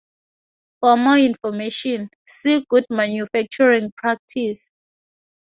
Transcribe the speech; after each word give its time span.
For 0.79 0.97
more 0.97 1.19
information, 1.19 2.09
see 2.25 2.65
good 2.67 2.87
manufacturing 2.89 3.91
practice. 3.97 4.71